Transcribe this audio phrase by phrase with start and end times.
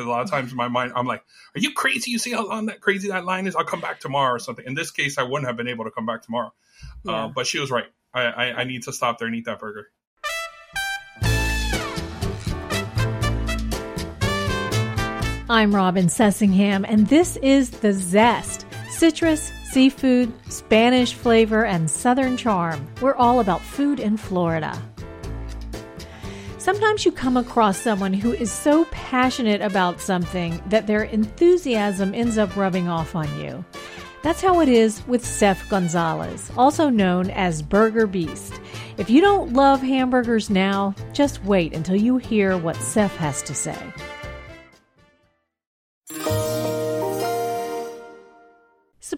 [0.00, 1.22] Because a lot of times in my mind, I'm like,
[1.54, 2.10] "Are you crazy?
[2.10, 3.54] You see how long that crazy that line is?
[3.54, 5.90] I'll come back tomorrow or something." In this case, I wouldn't have been able to
[5.90, 6.54] come back tomorrow,
[7.04, 7.24] Yeah.
[7.24, 7.84] uh, but she was right.
[8.14, 9.88] I, I, I need to stop there and eat that burger.
[15.50, 22.86] I'm Robin Sussingham, and this is The Zest citrus, seafood, Spanish flavor, and southern charm.
[23.02, 24.80] We're all about food in Florida.
[26.60, 32.36] Sometimes you come across someone who is so passionate about something that their enthusiasm ends
[32.36, 33.64] up rubbing off on you.
[34.22, 38.60] That's how it is with Sef Gonzalez, also known as Burger Beast.
[38.98, 43.54] If you don't love hamburgers now, just wait until you hear what Seth has to
[43.54, 43.78] say.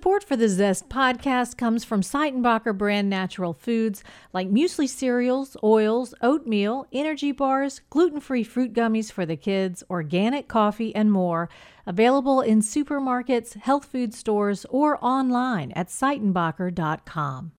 [0.02, 6.12] Support for the Zest podcast comes from Seitenbacher brand natural foods like muesli cereals, oils,
[6.20, 11.48] oatmeal, energy bars, gluten free fruit gummies for the kids, organic coffee, and more.
[11.86, 17.52] Available in supermarkets, health food stores, or online at Seitenbacher.com.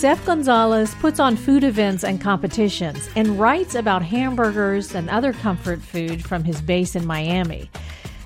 [0.00, 5.82] Sef Gonzalez puts on food events and competitions and writes about hamburgers and other comfort
[5.82, 7.70] food from his base in Miami.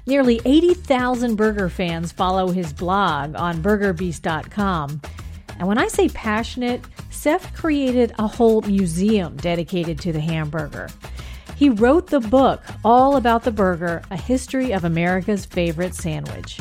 [0.07, 5.01] Nearly 80,000 burger fans follow his blog on burgerbeast.com.
[5.59, 6.81] And when I say passionate,
[7.11, 10.89] Sef created a whole museum dedicated to the hamburger.
[11.57, 16.61] He wrote the book all about the burger, a history of America's favorite sandwich.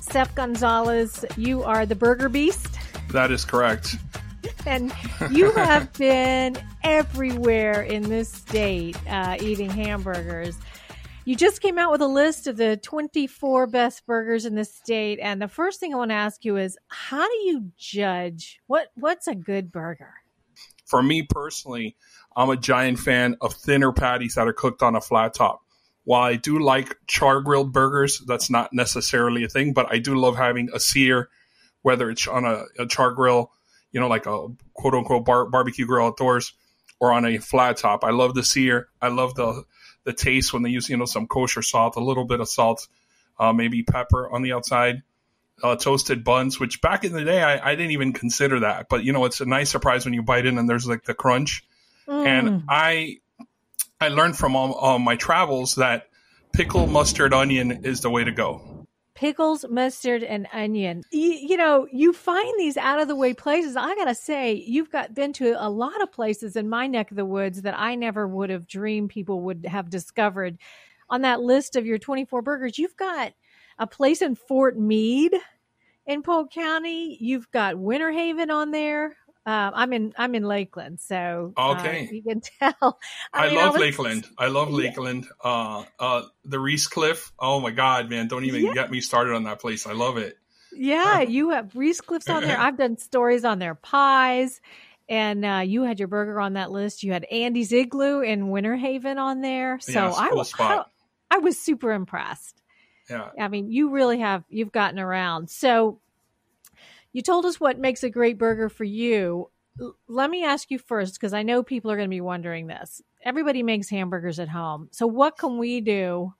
[0.00, 2.79] Sef Gonzalez, you are the Burger Beast
[3.12, 3.96] That is correct.
[4.66, 4.92] and
[5.30, 10.56] you have been everywhere in this state uh, eating hamburgers.
[11.24, 15.18] You just came out with a list of the 24 best burgers in the state,
[15.20, 18.88] and the first thing I want to ask you is, how do you judge what
[18.94, 20.14] what's a good burger?
[20.86, 21.96] For me personally,
[22.34, 25.62] I'm a giant fan of thinner patties that are cooked on a flat top.
[26.04, 30.16] While I do like char grilled burgers, that's not necessarily a thing, but I do
[30.16, 31.28] love having a sear,
[31.82, 33.50] whether it's on a, a char grill,
[33.92, 36.52] you know, like a quote unquote bar- barbecue grill outdoors,
[36.98, 38.04] or on a flat top.
[38.04, 38.88] I love the sear.
[39.00, 39.64] I love the
[40.04, 42.88] the taste when they use you know some kosher salt, a little bit of salt,
[43.38, 45.02] uh, maybe pepper on the outside.
[45.62, 49.04] Uh, toasted buns, which back in the day I, I didn't even consider that, but
[49.04, 51.66] you know it's a nice surprise when you bite in and there's like the crunch.
[52.08, 53.18] And I
[54.00, 56.08] I learned from all, all my travels that
[56.52, 58.69] pickle mustard onion is the way to go.
[59.20, 61.02] Pickles, mustard, and onion.
[61.10, 63.76] You, you know, you find these out of the way places.
[63.76, 67.18] I gotta say, you've got been to a lot of places in my neck of
[67.18, 70.56] the woods that I never would have dreamed people would have discovered.
[71.10, 73.34] On that list of your 24 burgers, you've got
[73.78, 75.36] a place in Fort Meade
[76.06, 77.18] in Polk County.
[77.20, 79.18] You've got Winter Haven on there.
[79.46, 82.08] Uh, I'm in I'm in Lakeland, so uh, Okay.
[82.12, 82.98] you can tell.
[83.32, 84.26] I, mean, love was- Lakeland.
[84.38, 85.26] I love Lakeland.
[85.42, 87.30] Uh, uh, the Reececliff.
[87.38, 88.28] Oh my God, man!
[88.28, 88.74] Don't even Yeah.
[88.74, 89.86] get me started on that place.
[89.86, 90.36] I love it.
[90.72, 92.58] Yeah, you have Reececliffs on there.
[92.60, 94.60] I've done stories on their pies.
[95.08, 97.02] And uh, you had your burger on that list.
[97.02, 99.80] You had Andy's Igloo in Winter Haven on there.
[99.80, 100.88] So Yeah, I, cool spot.
[101.28, 102.62] I, I was super impressed.
[103.08, 103.30] Yeah.
[103.36, 105.50] I mean, you really have you've gotten around.
[105.50, 105.98] So
[107.12, 109.50] you told us what makes a great burger for you.
[109.80, 112.66] L- Let me ask you first because I know people are going to be wondering
[112.66, 113.02] this.
[113.24, 114.88] Everybody makes hamburgers at home.
[114.92, 116.34] So what can we do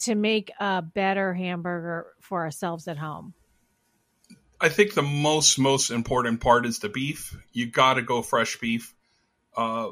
[0.00, 3.34] to make a better hamburger for ourselves at home?
[4.60, 7.36] I think the most most important part is the beef.
[7.52, 8.94] You got to go fresh beef.
[9.56, 9.90] Uh,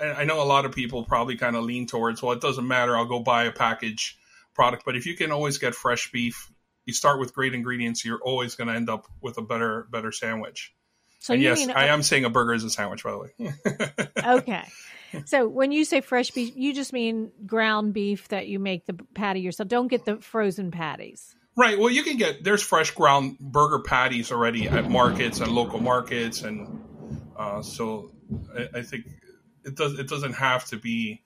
[0.00, 2.96] I know a lot of people probably kind of lean towards, well, it doesn't matter.
[2.96, 4.18] I'll go buy a package
[4.54, 4.84] product.
[4.84, 6.50] But if you can always get fresh beef,
[6.88, 8.02] you start with great ingredients.
[8.02, 10.74] You're always going to end up with a better better sandwich.
[11.18, 14.14] So and yes, mean I am saying a burger is a sandwich, by the way.
[14.38, 14.64] okay.
[15.26, 18.94] So when you say fresh beef, you just mean ground beef that you make the
[19.14, 19.68] patty yourself.
[19.68, 21.36] Don't get the frozen patties.
[21.56, 21.78] Right.
[21.78, 26.40] Well, you can get there's fresh ground burger patties already at markets and local markets,
[26.40, 26.82] and
[27.36, 28.12] uh, so
[28.56, 29.04] I, I think
[29.62, 29.98] it does.
[29.98, 31.22] It doesn't have to be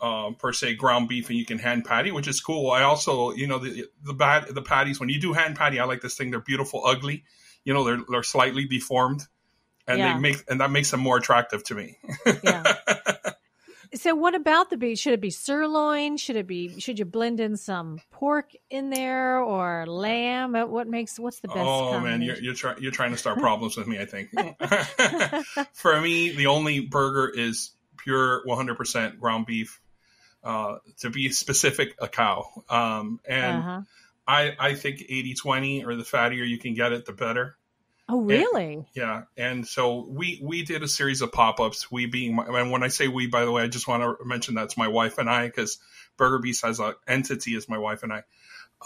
[0.00, 2.70] um, per se ground beef, and you can hand patty, which is cool.
[2.70, 5.84] I also, you know, the the bat, the patties when you do hand patty, I
[5.84, 6.30] like this thing.
[6.30, 7.24] They're beautiful, ugly.
[7.64, 9.22] You know, they're they're slightly deformed,
[9.86, 10.14] and Yeah.
[10.14, 11.98] they make and that makes them more attractive to me.
[12.44, 12.62] Yeah.
[13.94, 14.98] So what about the beef?
[14.98, 16.16] Should it be sirloin?
[16.16, 16.80] Should it be?
[16.80, 20.56] Should you blend in some pork in there or lamb?
[20.56, 21.18] Uh, What makes?
[21.20, 21.60] What's the best?
[21.60, 23.98] oh man, you're you're, try, you're trying to start problems with me.
[24.00, 24.30] I think.
[25.72, 29.80] For me, the only burger is pure 100% ground beef.
[30.46, 32.46] Uh, to be specific, a cow.
[32.70, 33.80] Um, and Uh-huh.
[34.28, 37.56] I I think 80-20 or the fattier you can get it, the better.
[38.08, 38.86] Oh really?
[38.94, 41.90] Yeah, and so we we did a series of pop ups.
[41.90, 44.24] We being, my, and when I say we, by the way, I just want to
[44.24, 45.78] mention that's my wife and I because
[46.16, 48.22] Burger Beast has an entity as my wife and I.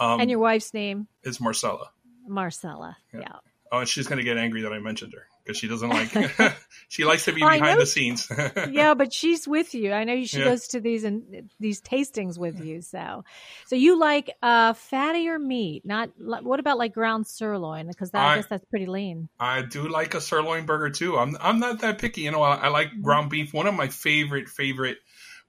[0.01, 1.91] Um, and your wife's name, is Marcella.
[2.27, 2.97] Marcella.
[3.13, 3.21] Yeah.
[3.21, 3.37] Yeah.
[3.71, 6.57] Oh, and she's gonna get angry that I mentioned her because she doesn't like.
[6.89, 8.29] she likes to be I behind the scenes.
[8.71, 9.93] yeah, but she's with you.
[9.93, 10.45] I know she Yeah.
[10.45, 12.83] goes to these and these tastings with you.
[12.83, 13.25] So,
[13.67, 15.85] so you like uh, fattier meat?
[15.85, 17.89] Not what about like ground sirloin?
[17.89, 19.29] Because I I- guess that's pretty lean.
[19.39, 21.19] I do like a sirloin burger too.
[21.19, 22.23] I'm I'm not that picky.
[22.23, 23.03] You know, I, I like Mm-hmm.
[23.03, 23.53] ground beef.
[23.53, 24.99] One of my favorite favorite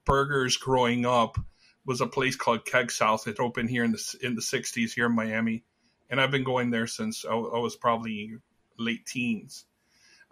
[0.06, 1.38] burgers growing up
[1.86, 3.28] was a place called Keg South.
[3.28, 5.64] It opened here in the in the '60s here in Miami,
[6.10, 8.34] and I've been going there since I, I was probably
[8.78, 9.66] late teens.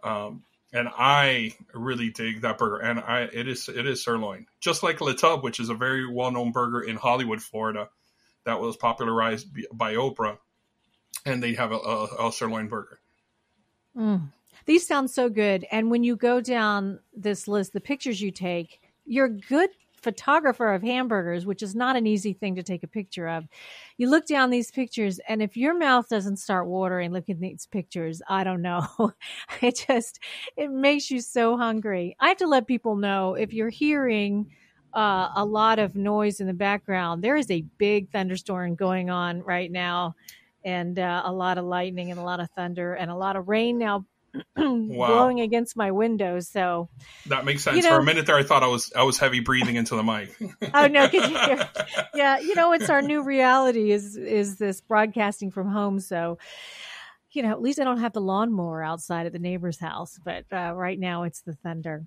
[0.03, 4.83] Um, and I really dig that burger, and I it is it is sirloin, just
[4.83, 7.89] like Le Tub, which is a very well known burger in Hollywood, Florida,
[8.45, 10.37] that was popularized by Oprah,
[11.25, 12.99] and they have a, a, a sirloin burger.
[13.97, 14.29] Mm.
[14.65, 15.65] These sound so good.
[15.71, 20.81] And when you go down this list, the pictures you take, you're good photographer of
[20.81, 23.47] hamburgers, which is not an easy thing to take a picture of.
[23.97, 27.67] You look down these pictures, and if your mouth doesn't start watering looking at these
[27.67, 28.87] pictures, I don't know.
[29.61, 30.19] it just
[30.57, 32.15] it makes you so hungry.
[32.19, 34.47] I have to let people know if you're hearing
[34.93, 39.41] uh, a lot of noise in the background, there is a big thunderstorm going on
[39.43, 40.15] right now,
[40.65, 43.47] and uh, a lot of lightning and a lot of thunder and a lot of
[43.47, 44.05] rain now
[44.55, 46.47] blowing against my windows.
[46.47, 46.89] So,
[47.27, 47.77] That makes sense.
[47.77, 49.95] You know- For a minute there, I thought I was I was heavy breathing into
[49.95, 50.35] the mic.
[50.73, 51.69] oh no, you hear?
[52.13, 55.99] Yeah, you know, it's our new reality is is this broadcasting from home.
[55.99, 56.37] So,
[57.31, 60.19] you know, at least I don't have the lawnmower outside at the neighbor's house.
[60.23, 62.05] But uh, right now, it's the thunder.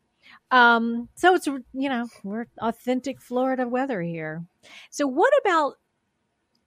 [0.51, 4.45] Um, so it's you know we're authentic Florida weather here.
[4.91, 5.75] So what about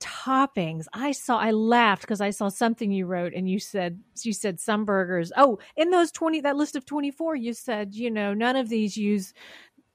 [0.06, 0.86] toppings?
[0.94, 4.60] I saw I laughed because I saw something you wrote and you said you said
[4.60, 5.32] some burgers.
[5.36, 8.70] Oh, in those twenty that list of twenty four, you said you know none of
[8.70, 9.34] these use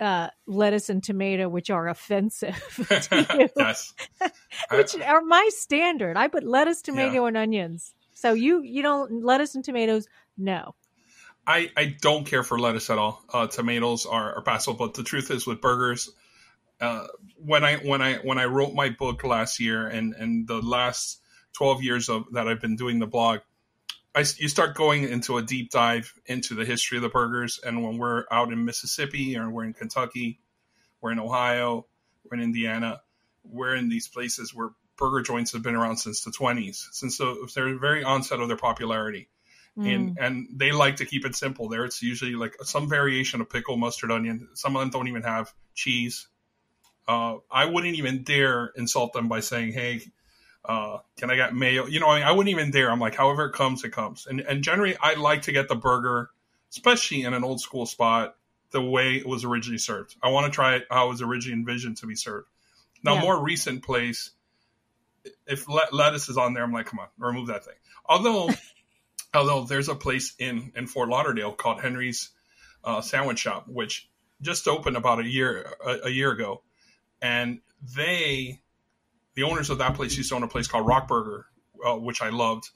[0.00, 2.56] uh, lettuce and tomato, which are offensive
[3.56, 3.94] yes.
[4.70, 6.16] which are my standard.
[6.16, 7.94] I put lettuce, tomato, and onions.
[8.14, 10.08] So you you don't lettuce and tomatoes?
[10.36, 10.74] No.
[11.46, 13.24] I, I don't care for lettuce at all.
[13.32, 16.10] Uh, tomatoes are, are passable, but the truth is with burgers,
[16.80, 17.06] uh,
[17.36, 21.20] when I when I when I wrote my book last year and and the last
[21.52, 23.40] twelve years of that I've been doing the blog,
[24.14, 27.60] I you start going into a deep dive into the history of the burgers.
[27.64, 30.40] And when we're out in Mississippi or we're in Kentucky,
[31.00, 31.86] we're in Ohio,
[32.24, 33.00] we're in Indiana,
[33.44, 37.48] we're in these places where burger joints have been around since the twenties, since the,
[37.54, 39.28] their very onset of their popularity
[39.76, 41.68] and and they like to keep it simple.
[41.68, 44.48] There, it's usually like some variation of pickle, mustard, onion.
[44.54, 46.28] Some of them don't even have cheese.
[47.10, 50.00] Uh, I wouldn't even dare insult them by saying, "Hey,
[50.64, 52.88] uh, can I get mayo?" You know, I, mean, I wouldn't even dare.
[52.88, 54.26] I'm like, however it comes, it comes.
[54.28, 56.30] And and generally, I like to get the burger,
[56.70, 58.36] especially in an old school spot,
[58.70, 60.14] the way it was originally served.
[60.22, 62.46] I want to try it how it was originally envisioned to be served.
[63.02, 63.22] Now, Yeah.
[63.22, 64.30] more recent place,
[65.48, 67.74] if le- lettuce is on there, I'm like, come on, remove that thing.
[68.06, 68.50] Although
[69.34, 72.30] although there's a place in in Fort Lauderdale called Henry's
[72.84, 74.08] uh, Sandwich Shop, which
[74.42, 76.62] just opened about a year a, a year ago,
[77.22, 77.60] and
[77.96, 78.60] they
[79.34, 81.46] the owners of that place used to own a place called Rock Burger,
[81.84, 82.70] uh, which I loved.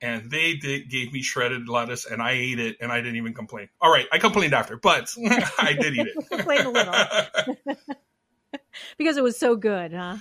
[0.00, 3.34] And they did, gave me shredded lettuce, and I ate it, and I didn't even
[3.34, 3.68] complain.
[3.80, 5.12] All right, I complained after, but
[5.58, 6.28] I did eat it.
[6.30, 6.94] Complained a little.
[8.98, 10.18] because it was so good, huh?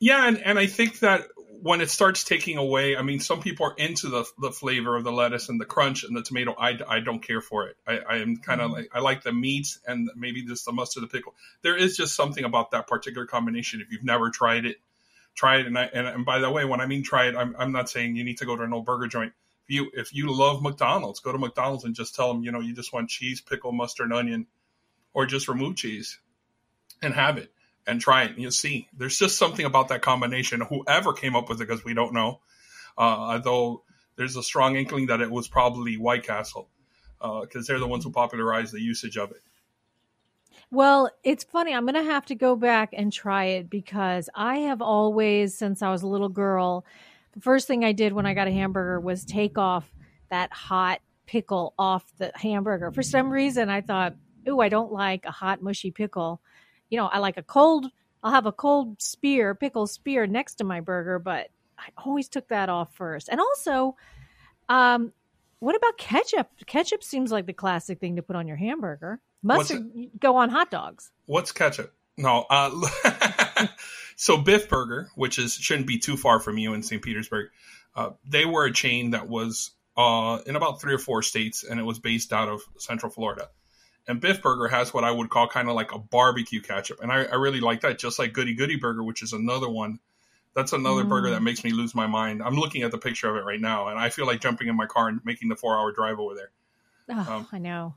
[0.00, 1.26] Yeah, and, and I think that
[1.62, 5.04] when it starts taking away, I mean, some people are into the the flavor of
[5.04, 6.56] the lettuce and the crunch and the tomato.
[6.58, 7.76] I, I don't care for it.
[7.86, 8.80] I, I am kind of mm-hmm.
[8.80, 11.36] like I like the meat and maybe just the mustard, the pickle.
[11.62, 13.80] There is just something about that particular combination.
[13.80, 14.78] If you've never tried it,
[15.36, 15.66] try it.
[15.66, 17.88] And I, and, and by the way, when I mean try it, I'm I'm not
[17.88, 19.32] saying you need to go to an old burger joint.
[19.68, 22.60] If you if you love McDonald's, go to McDonald's and just tell them you know
[22.60, 24.46] you just want cheese, pickle, mustard, and onion,
[25.14, 26.18] or just remove cheese,
[27.00, 27.52] and have it
[27.86, 28.38] and try it.
[28.38, 28.88] You'll see.
[28.96, 30.60] There's just something about that combination.
[30.60, 32.40] Whoever came up with it, because we don't know.
[32.96, 33.82] Uh, although
[34.16, 36.68] there's a strong inkling that it was probably White Castle,
[37.20, 39.42] because they're the ones who popularized the usage of it.
[40.70, 41.74] Well, it's funny.
[41.74, 45.82] I'm going to have to go back and try it because I have always, since
[45.82, 46.86] I was a little girl,
[47.32, 49.90] the first thing I did when I got a hamburger was take off
[50.30, 52.90] that hot pickle off the hamburger.
[52.90, 54.14] For some reason, I thought,
[54.48, 56.40] "Ooh, I don't like a hot mushy pickle."
[56.92, 57.86] You know, I like a cold.
[58.22, 62.48] I'll have a cold spear, pickle spear next to my burger, but I always took
[62.48, 63.30] that off first.
[63.30, 63.96] And also,
[64.68, 65.10] um,
[65.58, 66.50] what about ketchup?
[66.66, 69.20] Ketchup seems like the classic thing to put on your hamburger.
[69.42, 71.10] Mustard go on hot dogs.
[71.24, 71.94] What's ketchup?
[72.18, 73.66] No, uh,
[74.16, 77.00] so Biff Burger, which is shouldn't be too far from you in St.
[77.00, 77.48] Petersburg,
[77.96, 81.80] uh, they were a chain that was uh, in about three or four states, and
[81.80, 83.48] it was based out of Central Florida.
[84.08, 87.12] And Biff Burger has what I would call kind of like a barbecue ketchup, and
[87.12, 87.98] I, I really like that.
[87.98, 90.00] Just like Goody Goody Burger, which is another one.
[90.54, 91.08] That's another mm.
[91.08, 92.42] burger that makes me lose my mind.
[92.42, 94.76] I'm looking at the picture of it right now, and I feel like jumping in
[94.76, 96.50] my car and making the four hour drive over there.
[97.08, 97.94] Oh, um, I know.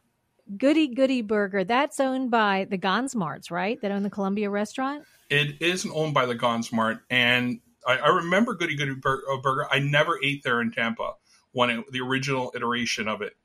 [0.57, 1.63] Goody Goody Burger.
[1.63, 3.81] That's owned by the Gonzmarts, right?
[3.81, 5.05] That own the Columbia restaurant.
[5.29, 9.67] It isn't owned by the Gonzmart, and I, I remember Goody Goody uh, Burger.
[9.71, 11.13] I never ate there in Tampa
[11.51, 13.35] when it, the original iteration of it.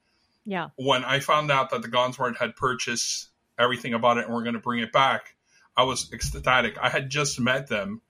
[0.44, 0.68] Yeah.
[0.76, 3.28] When I found out that the Gonzmart had purchased
[3.58, 5.34] everything about it and we're going to bring it back,
[5.76, 6.76] I was ecstatic.
[6.78, 8.02] I had just met them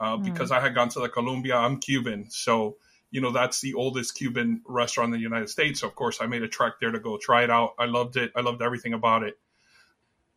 [0.00, 0.24] uh, mm.
[0.24, 1.56] because I had gone to the Columbia.
[1.56, 2.76] I'm Cuban, so
[3.10, 5.80] you know that's the oldest Cuban restaurant in the United States.
[5.80, 7.74] So of course, I made a trek there to go try it out.
[7.78, 8.32] I loved it.
[8.34, 9.38] I loved everything about it,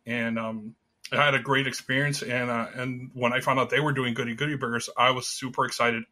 [0.06, 0.74] and um,
[1.12, 2.22] I had a great experience.
[2.22, 5.28] And uh, and when I found out they were doing Goody Goody burgers, I was
[5.28, 6.04] super excited.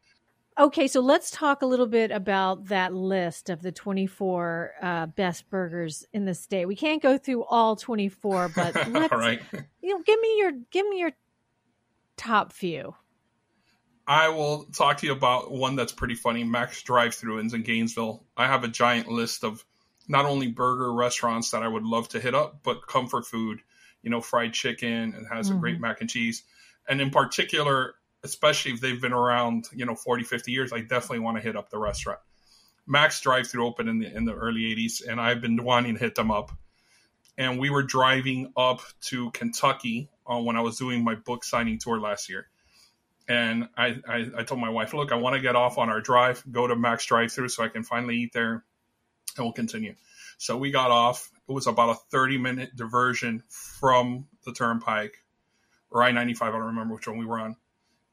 [0.59, 5.47] Okay, so let's talk a little bit about that list of the 24 uh, best
[5.51, 6.65] burgers in the state.
[6.65, 9.39] We can't go through all 24, but let's, right.
[9.81, 11.11] you know, give me your give me your
[12.15, 12.95] top few.
[14.07, 16.43] I will talk to you about one that's pretty funny.
[16.43, 18.23] Max Drive Through in Gainesville.
[18.35, 19.63] I have a giant list of
[20.07, 23.59] not only burger restaurants that I would love to hit up, but comfort food.
[24.01, 25.57] You know, fried chicken and has mm-hmm.
[25.57, 25.81] a great mm-hmm.
[25.83, 26.43] mac and cheese.
[26.87, 27.95] And in particular,
[28.27, 31.55] especially if they've been around, you know, 40, 50 years, I definitely want to hit
[31.55, 32.19] up the restaurant.
[32.85, 35.99] Max Drive Through opened in the in the early 80s, and I've been wanting to
[35.99, 36.51] hit them up.
[37.37, 41.77] And we were driving up to Kentucky uh, when I was doing my book signing
[41.79, 42.47] tour last year
[43.27, 45.99] and I, I, I told my wife, look, I want to get off on our
[45.99, 48.63] drive, go to Max Drive Through so I can finally eat there,
[49.35, 49.95] and we'll continue.
[50.37, 51.29] So we got off.
[51.47, 55.17] It was about a 30 minute diversion from the turnpike
[55.89, 56.47] or I 95.
[56.47, 57.55] I don't remember which one we were on.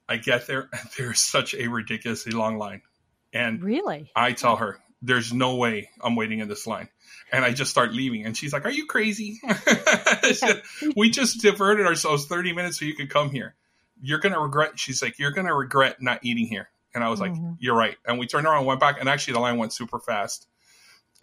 [0.08, 2.82] I get there, and there's such a ridiculously long line.
[3.32, 6.88] And really, I tell her, there's no way I'm waiting in this line.
[7.32, 8.24] And I just start leaving.
[8.24, 9.40] And she's like, Are you crazy?
[10.96, 13.54] we just diverted ourselves 30 minutes so you could come here
[14.04, 14.78] you're gonna regret.
[14.78, 16.68] She's like, you're gonna regret not eating here.
[16.94, 17.44] And I was mm-hmm.
[17.44, 17.96] like, you're right.
[18.06, 20.46] And we turned around and went back, and actually the line went super fast.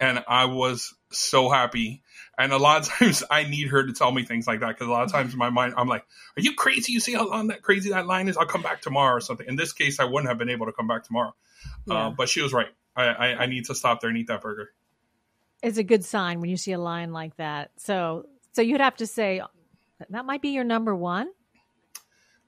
[0.00, 2.02] And I was so happy.
[2.38, 4.88] And a lot of times I need her to tell me things like that because
[4.88, 6.04] a lot of times in my mind I'm like,
[6.36, 6.92] "Are you crazy?
[6.92, 8.36] You see how long that crazy that line is?
[8.36, 10.72] I'll come back tomorrow or something." In this case, I wouldn't have been able to
[10.72, 11.34] come back tomorrow,
[11.86, 12.06] yeah.
[12.06, 12.68] uh, but she was right.
[12.94, 14.70] I, I, I need to stop there and eat that burger.
[15.62, 17.70] It's a good sign when you see a line like that.
[17.76, 19.42] So so you'd have to say
[20.10, 21.28] that might be your number one.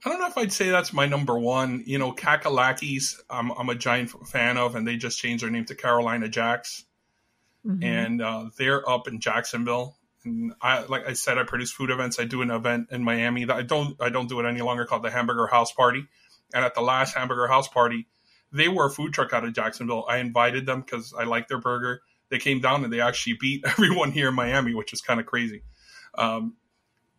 [0.04, 1.82] I don't know if I'd say that's my number one.
[1.86, 5.64] You know, Kakalakis, I'm, I'm a giant fan of, and they just changed their name
[5.66, 6.84] to Carolina Jacks,
[7.66, 7.82] mm-hmm.
[7.82, 9.96] and uh, they're up in Jacksonville.
[10.24, 12.18] And I, like I said, I produce food events.
[12.18, 14.84] I do an event in Miami that I don't, I don't do it any longer
[14.84, 16.06] called the Hamburger House Party.
[16.54, 18.06] And at the last Hamburger House Party,
[18.52, 20.04] they were a food truck out of Jacksonville.
[20.08, 22.02] I invited them because I like their burger.
[22.30, 25.26] They came down and they actually beat everyone here in Miami, which is kind of
[25.26, 25.62] crazy.
[26.16, 26.54] Um,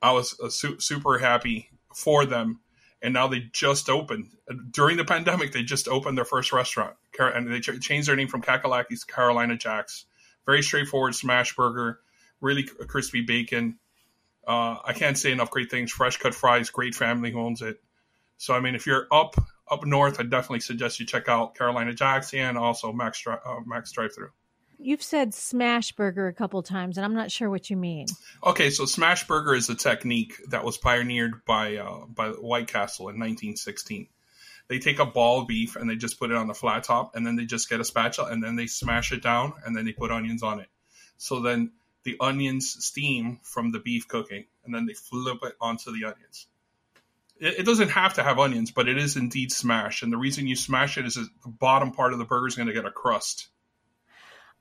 [0.02, 2.60] I was uh, su- super happy for them
[3.06, 4.32] and now they just opened
[4.72, 5.52] during the pandemic.
[5.52, 9.56] They just opened their first restaurant, and they changed their name from Kakalakis to Carolina
[9.56, 10.06] Jacks.
[10.46, 12.00] Very straightforward smash burger,
[12.42, 13.80] really crispy bacon.
[14.48, 15.92] Uh, I can't say enough great things.
[15.92, 17.82] Fresh cut fries, great family who owns it.
[18.38, 19.36] So I mean, if you're up
[19.70, 23.92] up north, I definitely suggest you check out Carolina Jacks and also Max uh, Max
[23.92, 24.32] Drive Through.
[24.78, 28.08] You've said smash burger a couple times, and I'm not sure what you mean.
[28.46, 33.06] Okay, so smash burger is a technique that was pioneered by uh, by White Castle
[33.06, 34.08] in 1916.
[34.68, 37.16] They take a ball of beef and they just put it on the flat top,
[37.16, 39.86] and then they just get a spatula and then they smash it down, and then
[39.86, 40.68] they put onions on it.
[41.18, 41.72] So then
[42.04, 46.48] the onions steam from the beef cooking, and then they flip it onto the onions.
[47.40, 50.48] It, it doesn't have to have onions, but it is indeed smashed, and the reason
[50.48, 52.92] you smash it is the bottom part of the burger is going to get a
[52.92, 53.50] crust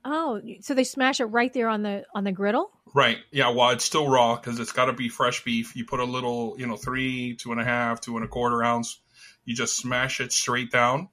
[0.07, 2.69] Oh, so they smash it right there on the on the griddle?
[2.93, 3.17] Right.
[3.31, 3.49] Yeah.
[3.49, 5.75] Well, it's still raw because it's got to be fresh beef.
[5.75, 8.63] You put a little, you know, three, two and a half, two and a quarter
[8.63, 8.99] ounce.
[9.45, 11.09] You just smash it straight down,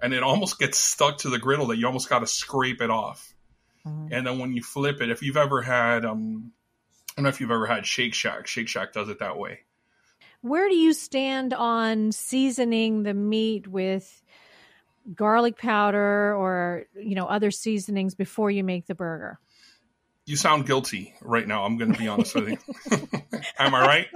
[0.00, 2.90] and it almost gets stuck to the griddle that you almost got to scrape it
[2.90, 3.34] off.
[3.86, 4.12] Mm-hmm.
[4.12, 6.52] And then when you flip it, if you've ever had, um,
[7.10, 8.46] I don't know if you've ever had Shake Shack.
[8.46, 9.60] Shake Shack does it that way.
[10.42, 14.22] Where do you stand on seasoning the meat with?
[15.14, 19.38] garlic powder or you know other seasonings before you make the burger
[20.26, 21.64] You sound guilty right now.
[21.64, 22.58] I'm going to be honest with you.
[23.60, 24.06] Am I right?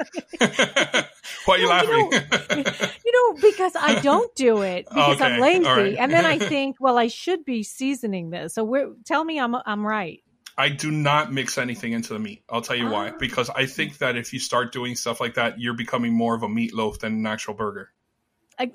[1.45, 2.11] Why are you Well, laughing?
[2.11, 2.73] You know,
[3.07, 5.97] you know, because I don't do it because I'm Okay, lazy, all right.
[5.97, 8.55] and then I think, well, I should be seasoning this.
[8.55, 10.21] So tell me, I'm I'm right.
[10.59, 12.43] I do not mix anything into the meat.
[12.50, 13.11] I'll tell you why.
[13.11, 13.17] Ah.
[13.19, 16.43] Because I think that if you start doing stuff like that, you're becoming more of
[16.43, 17.93] a meatloaf than an actual burger.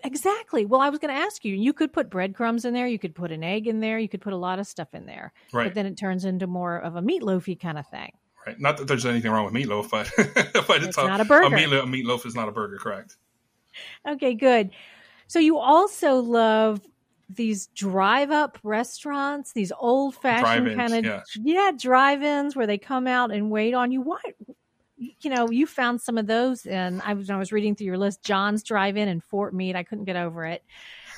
[0.04, 0.66] Exactly.
[0.66, 1.56] Well, I was going to ask you.
[1.56, 2.88] You could put breadcrumbs in there.
[2.88, 4.00] You could put an egg in there.
[4.00, 5.32] You could put a lot of stuff in there.
[5.54, 5.66] Right.
[5.66, 8.12] But then it turns into more of a meatloafy kind of thing.
[8.46, 8.60] Right.
[8.60, 10.12] Not that there's anything wrong with meatloaf, but
[10.68, 11.56] but it's, It's not a burger.
[11.56, 13.18] A meatloaf, a meatloaf is not a burger, correct?
[14.08, 14.70] Okay, good.
[15.28, 16.82] So you also love
[17.30, 21.22] these drive up restaurants, these old fashioned kind of yeah.
[21.42, 24.02] yeah, drive-ins where they come out and wait on you.
[24.02, 24.22] What
[24.98, 27.98] you know, you found some of those and I was I was reading through your
[27.98, 29.76] list, John's Drive-In and Fort Meade.
[29.76, 30.64] I couldn't get over it.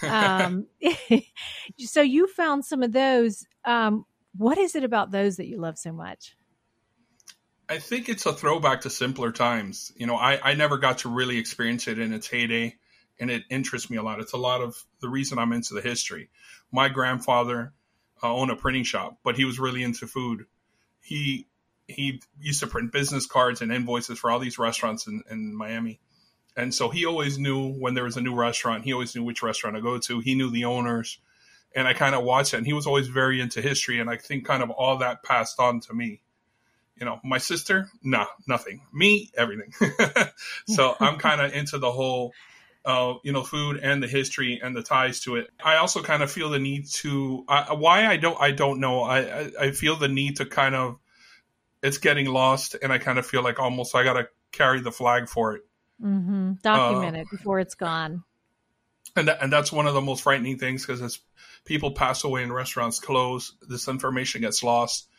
[0.02, 0.68] Um
[1.78, 3.46] so you found some of those.
[3.66, 4.06] Um
[4.36, 6.36] what is it about those that you love so much?
[7.70, 9.92] I think it's a throwback to simpler times.
[9.96, 12.76] You know, I, I never got to really experience it in its heyday,
[13.20, 14.22] and it interests me a lot.
[14.22, 16.30] It's a lot of the reason I'm into the history.
[16.72, 17.74] My grandfather
[18.24, 20.46] uh, owned a printing shop, but he was really into food.
[21.02, 21.48] He
[21.88, 26.00] he used to print business cards and invoices for all these restaurants in, in Miami.
[26.56, 29.44] And so he always knew when there was a new restaurant, he always knew which
[29.44, 30.20] restaurant to go to.
[30.20, 31.20] He knew the owners.
[31.76, 32.58] And I kind of watched it.
[32.58, 34.00] And he was always very into history.
[34.00, 36.22] And I think kind of all that passed on to me
[37.00, 39.72] you know my sister nah nothing me everything
[40.68, 42.34] so i'm kind of into the whole
[42.86, 46.24] uh, you know food and the history and the ties to it i also kind
[46.24, 47.44] of feel the need to
[47.76, 50.98] why i don't i don't know I, I i feel the need to kind of
[51.88, 55.28] it's getting lost and i kind of feel like almost i gotta carry the flag
[55.28, 55.62] for it
[56.02, 56.54] Mm-hmm.
[56.62, 58.24] Document it before it's gone.
[59.16, 61.20] and that, and that's one of the most frightening things because as
[61.66, 65.10] people pass away and restaurants close, this information gets lost,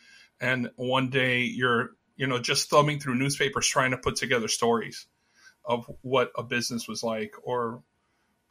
[0.40, 5.06] and one day you're you know just thumbing through newspapers trying to put together stories
[5.64, 7.82] of what a business was like or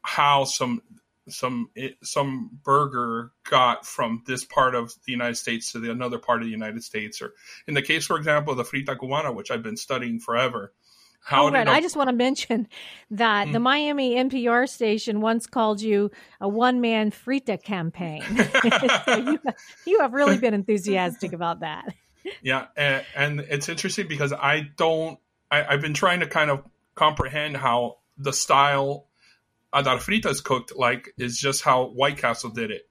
[0.02, 0.82] how some
[1.30, 6.20] some it, some burger got from this part of the United States to the another
[6.20, 7.34] part of the United States or
[7.68, 10.74] in the case for example of the frita cubana which I've been studying forever
[11.28, 11.66] how oh, right.
[11.66, 12.68] did a- I just want to mention
[13.12, 13.64] that the hmm.
[13.64, 16.10] Miami NPR station once called you
[16.40, 18.24] a one man Frita campaign.
[19.06, 19.40] so you,
[19.86, 21.94] you have really been enthusiastic about that.
[22.42, 25.18] Yeah, and, and it's interesting because I don't.
[25.50, 26.62] I, I've been trying to kind of
[26.94, 29.07] comprehend how the style
[29.74, 32.90] uh, that fritas cooked like is just how White Castle did it,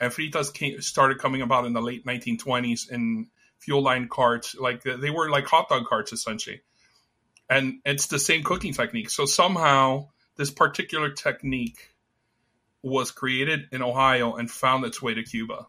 [0.00, 4.54] and fritas came, started coming about in the late 1920s in fuel line carts.
[4.54, 6.62] Like they were like hot dog carts essentially,
[7.48, 9.10] and it's the same cooking technique.
[9.10, 11.94] So somehow this particular technique
[12.82, 15.66] was created in Ohio and found its way to Cuba,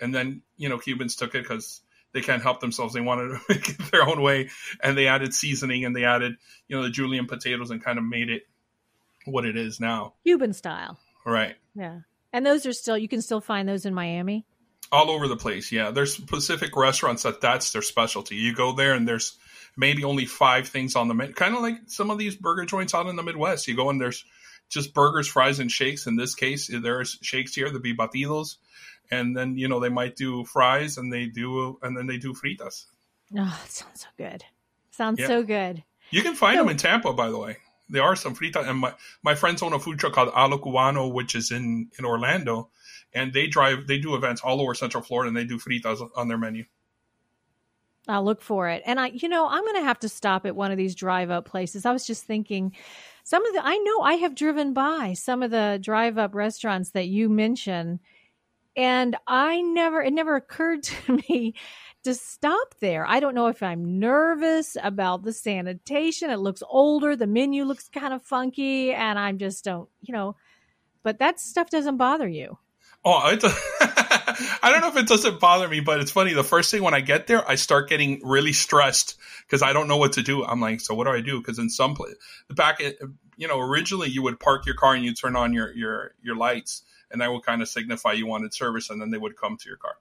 [0.00, 1.80] and then you know Cubans took it because
[2.12, 2.94] they can't help themselves.
[2.94, 4.50] They wanted to make it their own way,
[4.82, 8.04] and they added seasoning and they added, you know, the julienne potatoes and kind of
[8.04, 8.42] made it
[9.26, 10.14] what it is now.
[10.24, 10.98] Cuban style.
[11.24, 11.56] Right.
[11.74, 12.00] Yeah.
[12.32, 14.46] And those are still, you can still find those in Miami.
[14.92, 15.72] All over the place.
[15.72, 15.90] Yeah.
[15.90, 18.36] There's specific restaurants that that's their specialty.
[18.36, 19.36] You go there and there's
[19.76, 21.34] maybe only five things on the menu.
[21.34, 23.66] Kind of like some of these burger joints out in the Midwest.
[23.68, 24.24] You go and there's
[24.68, 26.06] just burgers, fries, and shakes.
[26.06, 28.56] In this case, there's shakes here, the be batidos.
[29.10, 32.32] And then, you know, they might do fries and they do, and then they do
[32.34, 32.86] fritas.
[33.36, 34.44] Oh, it sounds so good.
[34.90, 35.26] Sounds Yeah.
[35.28, 35.84] so good.
[36.10, 37.58] You can find So- them in Tampa, by the way.
[37.88, 41.12] There are some fritas, and my, my friends own a food truck called Alo Cubano,
[41.12, 42.70] which is in, in Orlando,
[43.14, 46.28] and they drive they do events all over Central Florida, and they do fritas on
[46.28, 46.64] their menu.
[48.08, 48.82] I'll look for it.
[48.86, 51.30] And I, you know, I'm going to have to stop at one of these drive
[51.30, 51.84] up places.
[51.84, 52.72] I was just thinking
[53.24, 56.92] some of the, I know I have driven by some of the drive up restaurants
[56.92, 58.00] that you mentioned.
[58.76, 61.54] And I never, it never occurred to me
[62.06, 63.04] to stop there.
[63.06, 66.30] I don't know if I'm nervous about the sanitation.
[66.30, 67.16] It looks older.
[67.16, 68.92] The menu looks kind of funky.
[68.92, 70.36] And I just don't, you know,
[71.02, 72.58] but that stuff doesn't bother you.
[73.04, 76.32] Oh, I don't know if it doesn't bother me, but it's funny.
[76.32, 79.16] The first thing when I get there, I start getting really stressed
[79.46, 80.44] because I don't know what to do.
[80.44, 81.38] I'm like, so what do I do?
[81.38, 82.14] Because in some place,
[82.48, 82.92] the back, eh,
[83.36, 86.34] you know, originally you would park your car and you turn on your your your
[86.34, 89.56] lights, and that would kind of signify you wanted service, and then they would come
[89.56, 89.94] to your car.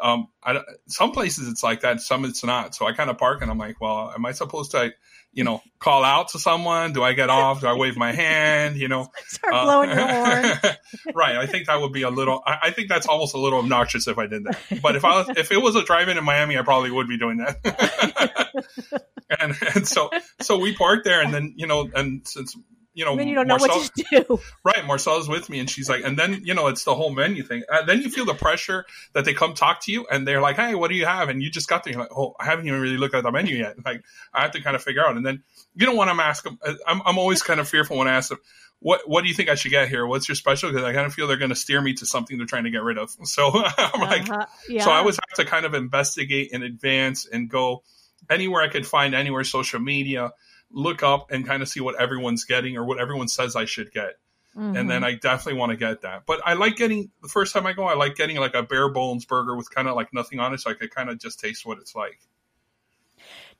[0.00, 2.74] Um, I, some places it's like that, some it's not.
[2.74, 4.92] So I kind of park and I'm like, well, am I supposed to,
[5.32, 6.92] you know, call out to someone?
[6.92, 7.60] Do I get off?
[7.60, 8.76] Do I wave my hand?
[8.76, 10.58] You know, Start uh, blowing your horn.
[11.14, 11.36] right.
[11.36, 12.42] I think that would be a little.
[12.46, 14.80] I, I think that's almost a little obnoxious if I did that.
[14.82, 17.18] But if I was, if it was a drive-in in Miami, I probably would be
[17.18, 19.04] doing that.
[19.40, 22.56] and and so so we parked there, and then you know, and since
[22.98, 24.40] you know, then you don't know what to do.
[24.64, 27.42] Right, Marcella's with me, and she's like, and then you know, it's the whole menu
[27.44, 27.62] thing.
[27.70, 30.56] And then you feel the pressure that they come talk to you, and they're like,
[30.56, 32.66] "Hey, what do you have?" And you just got there, you're like, "Oh, I haven't
[32.66, 34.02] even really looked at the menu yet." Like,
[34.34, 35.16] I have to kind of figure out.
[35.16, 35.42] And then
[35.74, 36.58] you don't want to ask them.
[36.86, 38.38] I'm, I'm always kind of fearful when I ask them,
[38.80, 40.04] "What What do you think I should get here?
[40.06, 42.36] What's your special?" Because I kind of feel they're going to steer me to something
[42.36, 43.10] they're trying to get rid of.
[43.24, 44.44] So I'm like, Uh-huh.
[44.68, 44.84] yeah.
[44.84, 47.82] so I always have to kind of investigate in advance and go
[48.28, 50.32] anywhere I could find anywhere social media,
[50.70, 53.92] look up and kind of see what everyone's getting or what everyone says I should
[53.92, 54.16] get.
[54.56, 54.76] Mm-hmm.
[54.76, 56.24] And then I definitely want to get that.
[56.26, 58.88] But I like getting the first time I go, I like getting like a bare
[58.88, 61.38] bones burger with kind of like nothing on it, so I could kind of just
[61.38, 62.18] taste what it's like.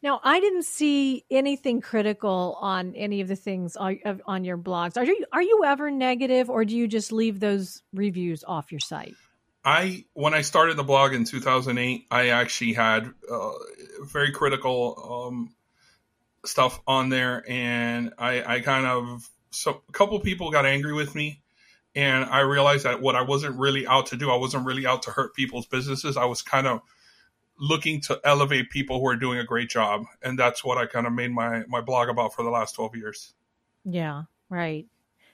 [0.02, 4.96] Now, I didn't see anything critical on any of the things on, your blogs.
[4.96, 8.80] Are you are you ever negative, or do you just leave those reviews off your
[8.80, 9.14] site?
[9.64, 13.50] I when I started the blog in 2008, I actually had uh,
[14.02, 15.54] very critical um,
[16.44, 21.14] stuff on there, and I, I kind of so a couple people got angry with
[21.14, 21.42] me,
[21.94, 25.02] and I realized that what I wasn't really out to do, I wasn't really out
[25.02, 26.16] to hurt people's businesses.
[26.16, 26.80] I was kind of
[27.60, 31.06] looking to elevate people who are doing a great job, and that's what I kind
[31.06, 33.34] of made my my blog about for the last 12 years.
[33.84, 34.86] Yeah, right.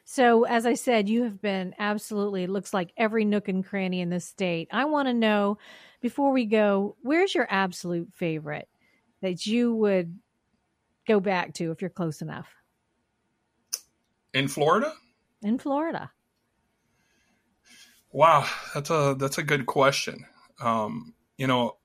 [0.07, 4.11] So, as I said, you have been absolutely looks like every nook and cranny in
[4.11, 4.69] this state.
[4.71, 5.59] I want to know
[6.03, 8.69] before we go, where's your absolute favorite
[9.23, 10.19] that you would
[11.07, 12.49] go back to if you're close enough
[14.33, 14.93] In Florida,
[15.43, 16.11] in Florida?
[18.11, 20.25] Wow, that's a that's a good question.
[20.61, 21.77] Um, you know,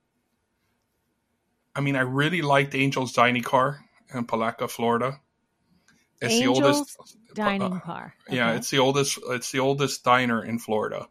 [1.76, 3.80] I mean, I really liked Angel's Dining Car
[4.14, 5.20] in Palatka, Florida.
[6.22, 6.98] It's Angel's the oldest
[7.34, 8.14] Dining uh, car.
[8.30, 9.20] Yeah, it's the oldest.
[9.30, 11.08] It's the oldest diner in Florida,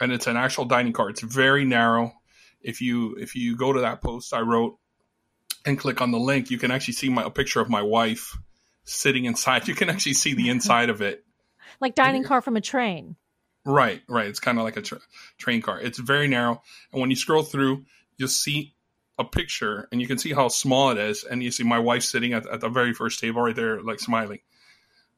[0.00, 1.08] and it's an actual dining car.
[1.10, 2.12] It's very narrow.
[2.60, 4.78] If you if you go to that post I wrote
[5.68, 8.36] and click on the link, you can actually see my a picture of my wife
[8.84, 9.68] sitting inside.
[9.68, 11.24] You can actually see the inside of it.
[11.80, 13.16] like dining car from a train.
[13.64, 14.26] Right, right.
[14.26, 15.00] It's kind of like a tra-
[15.36, 15.78] train car.
[15.80, 17.84] It's very narrow, and when you scroll through,
[18.16, 18.74] you'll see
[19.18, 22.02] a picture, and you can see how small it is, and you see my wife
[22.04, 24.38] sitting at, at the very first table right there, like smiling.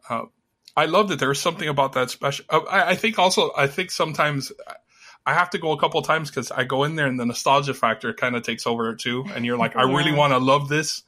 [0.08, 0.24] Uh,
[0.76, 2.44] I love that there's something about that special.
[2.48, 4.50] uh, I, I think also, I think sometimes
[5.30, 7.74] I have to go a couple times because I go in there, and the nostalgia
[7.74, 11.02] factor kind of takes over too, and you're like, I really want to love this,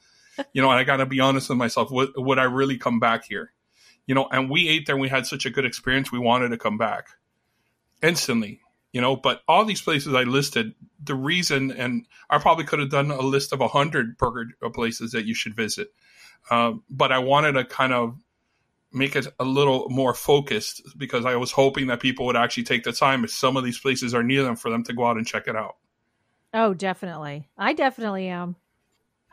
[0.53, 1.91] you know, and I got to be honest with myself.
[1.91, 3.53] Would, would I really come back here?
[4.07, 6.13] You know, and we ate there, and we had such a good experience.
[6.13, 7.09] We wanted to come back
[8.03, 8.61] instantly
[8.93, 12.91] you know but all these places i listed the reason and i probably could have
[12.91, 15.93] done a list of a 100 burger places that you should visit
[16.51, 18.17] um, but i wanted to kind of
[18.93, 22.83] make it a little more focused because i was hoping that people would actually take
[22.85, 25.17] the time if some of these places are near them for them to go out
[25.17, 25.77] and check it out
[26.55, 27.49] Oh, definitely.
[27.57, 28.57] I definitely am.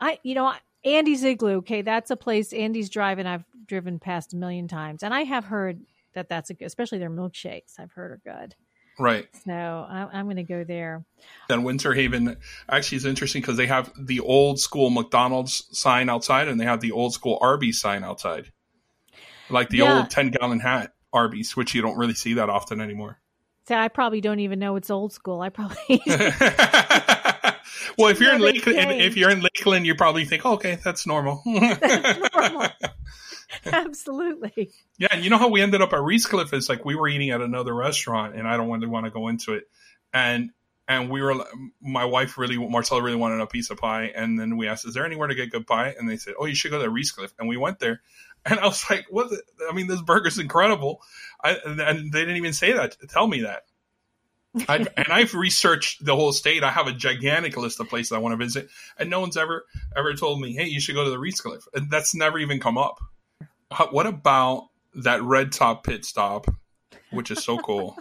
[0.00, 0.54] I, you know,
[0.86, 1.56] Andy's Igloo.
[1.58, 3.26] Okay, that's a place Andy's driving.
[3.26, 5.80] I've driven past a million times, and I have heard
[6.14, 7.78] that that's a good, especially their milkshakes.
[7.78, 8.54] I've heard are good.
[8.98, 11.04] right So I, I'm going to go there.
[11.50, 12.38] then winter haven
[12.70, 16.80] actually is interesting because they have the old school mcdonald's sign outside and they have
[16.80, 18.50] the old school arby's sign outside
[19.50, 19.98] like the Yeah.
[19.98, 23.18] old 10 gallon hat arby's which you don't really see that often anymore
[23.66, 25.40] So I probably don't even know it's old school.
[25.40, 26.00] I probably
[27.98, 31.06] well, if you're in Lakeland, if you're in Lakeland, you probably think, oh, okay, that's
[31.06, 31.42] normal.
[31.46, 32.66] normal.
[33.66, 34.70] Absolutely.
[34.98, 37.30] yeah, and you know how we ended up at Reececliff is like we were eating
[37.30, 39.64] at another restaurant, and I don't really want to go into it,
[40.12, 40.50] and
[40.88, 41.34] and we were,
[41.80, 44.94] my wife really, Marcella really wanted a piece of pie, and then we asked, is
[44.94, 45.94] there anywhere to get good pie?
[45.96, 48.00] And they said, oh, you should go to Reececliff, and we went there,
[48.46, 49.30] and I was like, what?
[49.30, 51.00] The, I mean, this burger's incredible,
[51.42, 53.62] I, and, and they didn't even say that, tell me that.
[54.68, 56.64] I, and I've researched the whole state.
[56.64, 59.64] I have a gigantic list of places I want to visit, and no one's ever
[59.96, 62.78] ever told me, "Hey, you should go to the Reececliff." And that's never even come
[62.78, 62.98] up.
[63.70, 66.46] How, what about that red top pit stop,
[67.12, 67.96] which is so cool,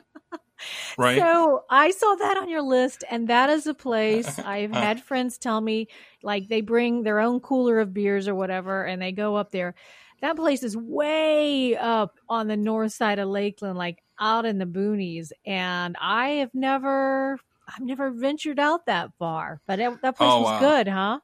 [0.97, 1.19] right?
[1.19, 4.81] So I saw that on your list, and that is a place I've uh.
[4.81, 5.87] had friends tell me,
[6.23, 9.75] like they bring their own cooler of beers or whatever, and they go up there.
[10.21, 14.65] That place is way up on the north side of Lakeland, like out in the
[14.65, 19.61] boonies, and I have never, I've never ventured out that far.
[19.65, 20.59] But it, that place Oh, was wow.
[20.59, 21.19] good, huh?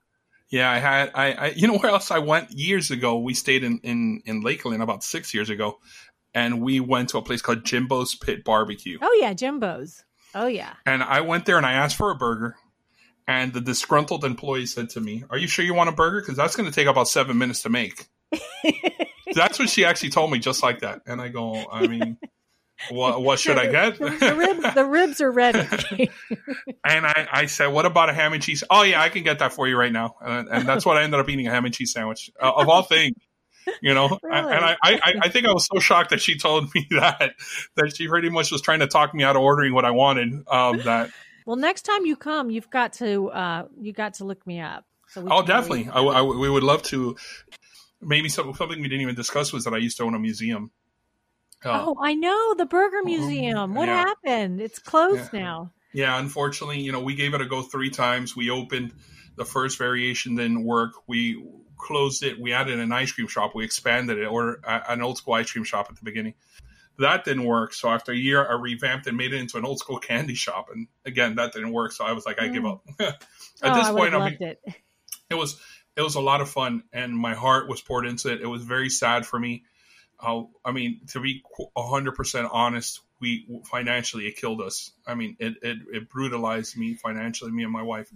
[0.49, 1.11] yeah, I had.
[1.13, 3.17] I, I you know where else I went years ago?
[3.19, 5.79] We stayed in in in Lakeland about six years ago,
[6.33, 8.97] and we went to a place called Jimbo's Pit Barbecue.
[9.01, 10.03] Oh yeah, Jimbo's.
[10.33, 10.73] Oh yeah.
[10.85, 12.55] And I went there and I asked for a burger.
[13.27, 16.21] And the disgruntled employee said to me, Are you sure you want a burger?
[16.21, 18.05] Because that's going to take about seven minutes to make.
[19.33, 21.01] that's what she actually told me, just like that.
[21.05, 22.17] And I go, I mean,
[22.89, 23.97] what, what should I get?
[23.97, 25.59] The, the ribs, the ribs are ready.
[26.83, 28.63] and I, I said, What about a ham and cheese?
[28.69, 30.15] Oh, yeah, I can get that for you right now.
[30.21, 32.29] And, and that's what I ended up eating a ham and cheese sandwich.
[32.41, 33.15] Uh, of all things,
[33.81, 34.53] you know, Really?
[34.53, 37.33] and I, I, I think I was so shocked that she told me that
[37.75, 40.33] that she pretty much was trying to talk me out of ordering what I wanted.
[40.47, 41.09] Um, that
[41.45, 44.85] Well, next time you come, you've got to uh, you got to look me up.
[45.07, 47.15] So we oh, definitely, I, I- we would love to.
[48.01, 50.71] Maybe some, something we didn't even discuss was that I used to own a museum.
[51.63, 53.73] Uh, Oh, I know the Burger Museum.
[53.73, 54.05] What yeah.
[54.05, 54.61] happened?
[54.61, 55.39] It's closed Yeah.
[55.39, 55.71] now.
[55.93, 58.35] Yeah, unfortunately, you know, we gave it a go three times.
[58.35, 58.93] We opened
[59.37, 60.91] the first variation, didn't work.
[61.07, 61.41] We
[61.77, 62.39] closed it.
[62.39, 63.55] We added an ice cream shop.
[63.55, 66.33] We expanded it, or an old school ice cream shop at the beginning.
[66.99, 67.73] That didn't work.
[67.73, 70.67] So after a year, I revamped and made it into an old school candy shop.
[70.73, 71.93] And again, that didn't work.
[71.93, 72.83] So I was like, I give up.
[72.99, 73.15] At
[73.63, 74.61] oh, this I point, I loved mean, it.
[75.29, 75.59] it was
[75.95, 78.41] it was a lot of fun, and my heart was poured into it.
[78.41, 79.63] It was very sad for me.
[80.19, 81.43] Uh, I mean, to be
[81.77, 84.91] hundred percent honest, we financially it killed us.
[85.05, 88.11] I mean, it, it it brutalized me financially, me and my wife.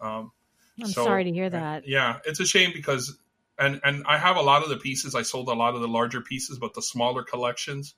[0.00, 0.32] Um,
[0.80, 1.86] I'm so- sorry to hear that.
[1.88, 3.16] yeah, it's a shame because,
[3.58, 5.14] and and I have a lot of the pieces.
[5.14, 7.94] I sold a lot of the larger pieces, but the smaller collections,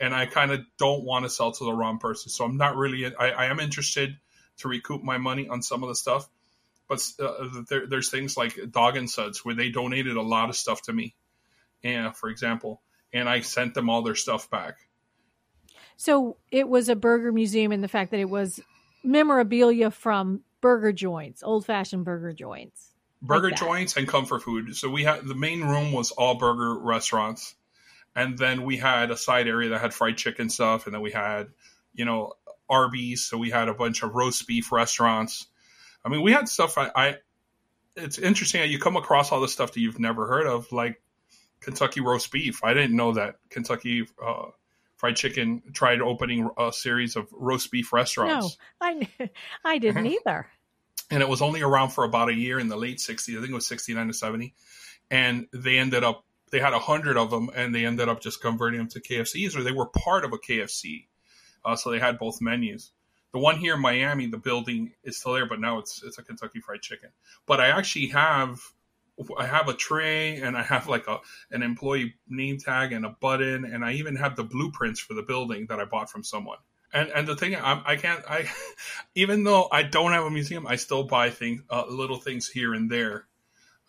[0.00, 2.30] and I kind of don't want to sell to the wrong person.
[2.30, 3.06] So I'm not really.
[3.16, 4.16] I, I am interested
[4.58, 6.28] to recoup my money on some of the stuff,
[6.92, 10.56] but uh, there, there's things like Dog and Suds where they donated a lot of
[10.56, 11.14] stuff to me,
[11.82, 12.82] and for example,
[13.14, 14.74] and I sent them all their stuff back.
[15.96, 18.60] So it was a burger museum and the fact that it was
[19.02, 22.90] memorabilia from burger joints, old fashioned burger joints.
[23.22, 23.58] burger that.
[23.58, 24.76] joints and comfort food.
[24.76, 27.54] So we had the main room was all burger restaurants,
[28.14, 31.12] and then we had a side area that had fried chicken stuff, and then we
[31.12, 31.48] had,
[31.94, 32.34] you know,
[32.68, 33.24] Arby's.
[33.24, 35.46] So we had a bunch of roast beef restaurants.
[36.04, 36.78] I mean, we had stuff.
[36.78, 37.16] I, I
[37.96, 41.00] it's interesting how you come across all the stuff that you've never heard of, like
[41.60, 42.64] Kentucky roast beef.
[42.64, 44.46] I didn't know that Kentucky uh,
[44.96, 49.08] Fried Chicken tried opening a series of roast beef restaurants No, I
[49.64, 50.46] I didn't either.
[51.10, 53.50] and it was only around for about a year in the late 60s i think
[53.50, 54.54] it was 69 to 70
[55.10, 58.40] and they ended up they had a hundred of them and they ended up just
[58.40, 61.06] converting them to kfcs or they were part of a kfc
[61.64, 62.92] uh, so they had both menus
[63.32, 66.22] the one here in miami the building is still there but now it's it's a
[66.22, 67.10] kentucky fried chicken
[67.46, 68.60] but i actually have
[69.36, 73.10] I have a tray and I have like a an employee name tag and a
[73.10, 76.58] button and I even have the blueprints for the building that I bought from someone.
[76.92, 78.48] And and the thing I'm, I can't I
[79.14, 82.74] even though I don't have a museum, I still buy things uh, little things here
[82.74, 83.26] and there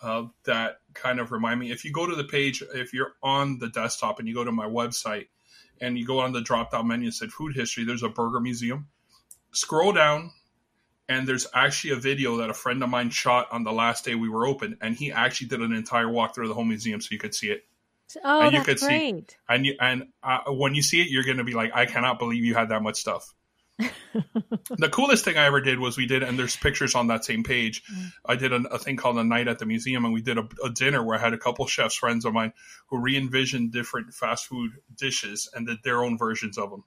[0.02, 1.72] uh, that kind of remind me.
[1.72, 4.52] If you go to the page, if you're on the desktop and you go to
[4.52, 5.28] my website
[5.80, 8.40] and you go on the drop down menu and said food history, there's a burger
[8.40, 8.88] museum.
[9.54, 10.32] Scroll down
[11.10, 14.16] and there's actually a video that a friend of mine shot on the last day
[14.16, 17.10] we were open, and he actually did an entire walkthrough of the whole museum so
[17.12, 17.66] you could see it.
[18.24, 19.38] Oh, And you that's could see- great.
[19.50, 22.20] And you and uh, when you see it, you're going to be like, I cannot
[22.20, 23.34] believe you had that much stuff.
[23.80, 27.44] the coolest thing I ever did was we did, and there's pictures on that same
[27.44, 27.84] page.
[28.26, 30.48] I did a, a thing called a night at the museum, and we did a,
[30.64, 32.54] a dinner where I had a couple chefs, friends of mine,
[32.88, 36.84] who re-envisioned different fast food dishes and did their own versions of them.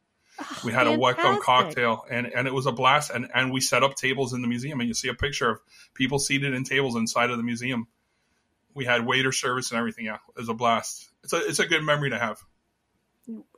[0.64, 1.44] We had a welcome fantastic.
[1.44, 3.10] cocktail, and, and it was a blast.
[3.10, 5.60] And, and we set up tables in the museum, and you see a picture of
[5.94, 7.86] people seated in tables inside of the museum.
[8.74, 10.04] We had waiter service and everything.
[10.04, 11.08] Yeah, it was a blast.
[11.24, 12.38] It's a it's a good memory to have.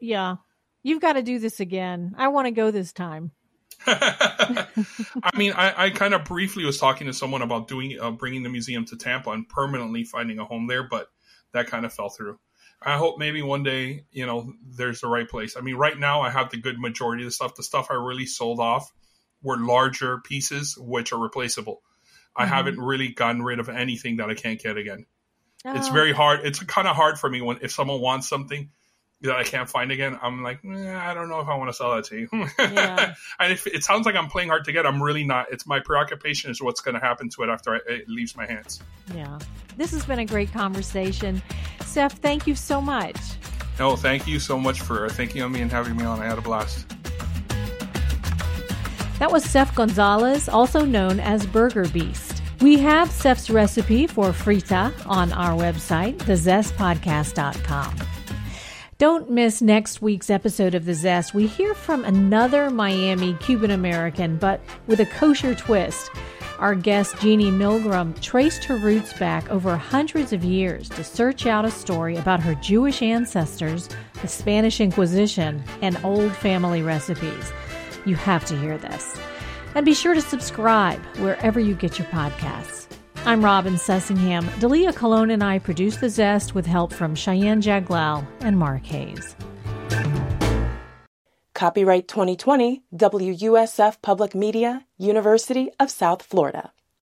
[0.01, 0.37] Yeah.
[0.83, 2.15] You've got to do this again.
[2.17, 3.33] I want to go this time.
[3.87, 4.67] I
[5.37, 8.49] mean, I, I kind of briefly was talking to someone about doing uh, bringing the
[8.49, 11.09] museum to Tampa and permanently finding a home there, but
[11.53, 12.39] that kind of fell through.
[12.81, 15.57] I hope maybe one day, you know, there's the right place.
[15.57, 17.57] I mean, right now I have the good majority of the stuff.
[17.57, 18.93] The stuff I really sold off
[19.43, 21.83] were larger pieces, which are replaceable.
[22.37, 22.49] I Mhm.
[22.51, 25.07] haven't really gotten rid of anything that I can't get again.
[25.65, 26.47] It's Oh, very hard.
[26.47, 28.71] It's kind of hard for me when if someone wants something
[29.23, 30.19] that I can't find again.
[30.23, 32.29] I'm like, eh, I don't know if I want to sell that to you.
[32.59, 33.15] Yeah.
[33.41, 35.47] and if it sounds like I'm playing hard to get, I'm really not.
[35.51, 38.47] It's my preoccupation is what's going to happen to it after I, it leaves my
[38.47, 38.81] hands.
[39.15, 39.39] Yeah.
[39.77, 41.43] This has been a great conversation.
[41.85, 43.17] Sef, thank you so much.
[43.79, 46.21] No, thank you so much for thinking of me and having me on.
[46.21, 46.87] I had a blast.
[49.19, 52.43] That was Sef Gonzalez, also known as Burger Beast.
[52.61, 58.08] We have Sef's recipe for frita on our website, thezestpodcast.com.
[58.99, 61.33] Don't miss next week's episode of The Zest.
[61.33, 66.11] We hear from another Miami Cuban American, but with a kosher twist.
[66.59, 71.65] Our guest, Jeannie Milgram, traced her roots back over hundreds of years to search out
[71.65, 73.89] a story about her Jewish ancestors,
[74.21, 77.53] the Spanish Inquisition, and old family recipes.
[78.05, 79.17] You have to hear this.
[79.77, 82.78] And be sure to subscribe wherever you get your podcasts.
[83.29, 84.49] I'm Robin Sussingham.
[84.59, 89.37] Delia Colon and I produce The Zest with help from Cheyenne Jaglal and Mark Hayes.
[91.53, 96.73] Copyright 2020 WUSF Public Media, University of South Florida.